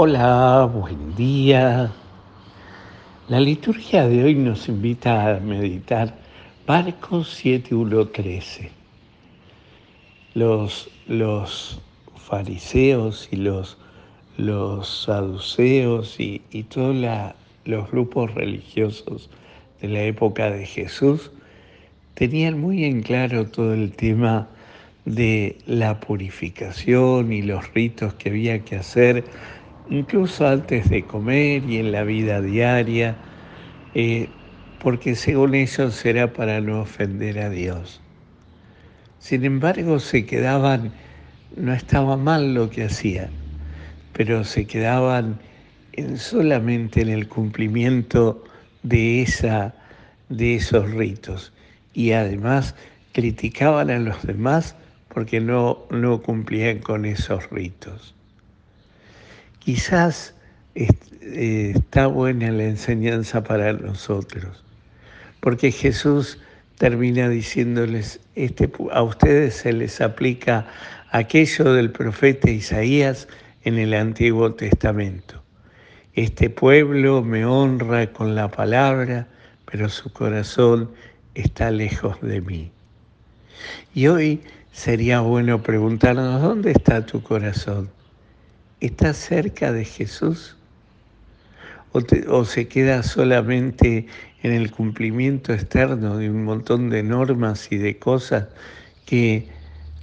[0.00, 1.90] Hola, buen día.
[3.26, 6.14] La liturgia de hoy nos invita a meditar
[6.68, 8.68] Marcos 7.1.13.
[10.34, 11.80] Los, los
[12.14, 13.76] fariseos y los,
[14.36, 16.94] los saduceos y, y todos
[17.64, 19.28] los grupos religiosos
[19.80, 21.32] de la época de Jesús
[22.14, 24.46] tenían muy en claro todo el tema
[25.06, 29.24] de la purificación y los ritos que había que hacer
[29.90, 33.16] incluso antes de comer y en la vida diaria,
[33.94, 34.28] eh,
[34.78, 38.00] porque según ellos será para no ofender a Dios.
[39.18, 40.92] Sin embargo, se quedaban,
[41.56, 43.30] no estaba mal lo que hacían,
[44.12, 45.40] pero se quedaban
[45.92, 48.44] en, solamente en el cumplimiento
[48.82, 49.74] de, esa,
[50.28, 51.52] de esos ritos
[51.92, 52.76] y además
[53.12, 54.76] criticaban a los demás
[55.08, 58.17] porque no, no cumplían con esos ritos.
[59.68, 60.32] Quizás
[60.74, 60.88] eh,
[61.74, 64.64] está buena la enseñanza para nosotros,
[65.40, 66.38] porque Jesús
[66.78, 70.66] termina diciéndoles, este, a ustedes se les aplica
[71.10, 73.28] aquello del profeta Isaías
[73.62, 75.42] en el Antiguo Testamento.
[76.14, 79.26] Este pueblo me honra con la palabra,
[79.70, 80.90] pero su corazón
[81.34, 82.70] está lejos de mí.
[83.92, 84.40] Y hoy
[84.72, 87.90] sería bueno preguntarnos, ¿dónde está tu corazón?
[88.80, 90.56] ¿Está cerca de Jesús?
[91.90, 94.06] ¿O, se queda solamente
[94.44, 98.46] en el cumplimiento externo de un montón de normas y de cosas
[99.04, 99.48] que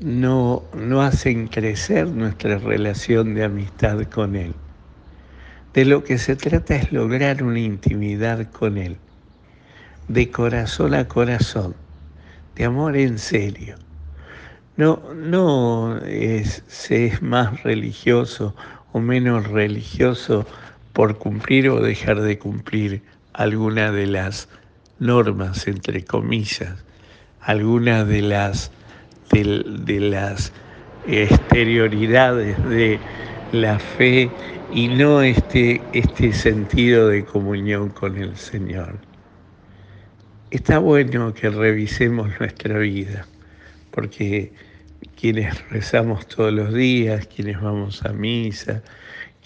[0.00, 4.54] no, no hacen crecer nuestra relación de amistad con Él?
[5.72, 8.98] De lo que se trata es lograr una intimidad con Él,
[10.08, 11.74] de corazón a corazón,
[12.54, 13.76] de amor en serio
[14.78, 18.54] no, no es, se es más religioso
[18.92, 20.46] o menos religioso
[20.92, 24.48] por cumplir o dejar de cumplir alguna de las
[25.00, 26.84] normas, entre comillas,
[27.40, 28.70] alguna de las,
[29.32, 30.52] de, las
[31.08, 33.00] exterioridades de
[33.50, 34.30] la fe
[34.72, 38.96] y no este, este sentido de comunión con el Señor.
[40.52, 43.26] Está bueno que revisemos nuestra vida,
[43.90, 44.52] porque
[45.16, 48.82] quienes rezamos todos los días, quienes vamos a misa,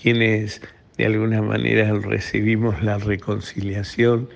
[0.00, 0.60] quienes
[0.96, 4.28] de alguna manera recibimos la reconciliación,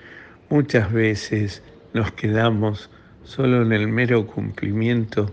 [0.48, 1.62] muchas veces
[1.92, 2.90] nos quedamos
[3.24, 5.32] solo en el mero cumplimiento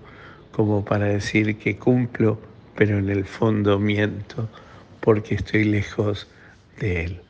[0.51, 2.39] como para decir que cumplo,
[2.75, 4.49] pero en el fondo miento
[4.99, 6.27] porque estoy lejos
[6.79, 7.21] de Él.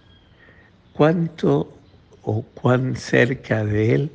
[0.93, 1.73] ¿Cuánto
[2.21, 4.11] o cuán cerca de Él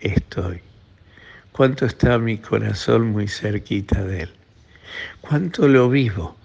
[0.00, 0.65] estoy?
[1.56, 4.30] Cuánto está mi corazón muy cerquita de Él,
[5.22, 6.36] cuánto lo vivo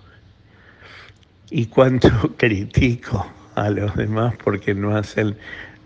[1.49, 5.35] y cuánto critico a los demás porque no hacen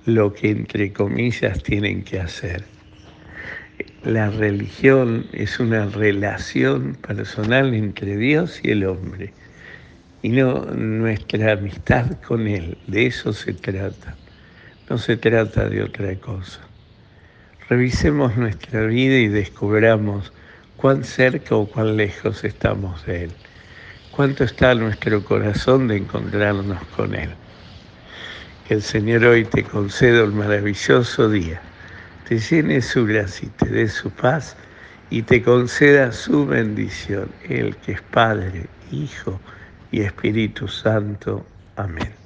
[0.06, 2.66] lo que entre comillas tienen que hacer.
[4.04, 9.34] La religión es una relación personal entre Dios y el hombre
[10.22, 12.78] y no nuestra amistad con Él.
[12.86, 14.16] De eso se trata.
[14.88, 16.62] No se trata de otra cosa.
[17.68, 20.32] Revisemos nuestra vida y descubramos
[20.78, 23.32] cuán cerca o cuán lejos estamos de Él.
[24.12, 27.32] Cuánto está nuestro corazón de encontrarnos con Él.
[28.68, 31.60] Que el Señor hoy te conceda el maravilloso día,
[32.30, 34.56] te llene su gracia y te dé su paz
[35.10, 39.40] y te conceda su bendición, el que es Padre, Hijo
[39.92, 41.44] y Espíritu Santo.
[41.76, 42.25] Amén.